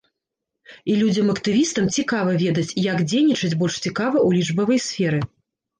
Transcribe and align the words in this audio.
І 0.93 0.95
людзям-актывістам 1.01 1.91
цікава 1.97 2.31
ведаць, 2.45 2.67
як 2.89 3.07
дзейнічаць 3.13 3.55
больш 3.61 3.75
цікава 3.87 4.17
ў 4.27 4.41
лічбавай 4.41 4.85
сферы. 4.91 5.27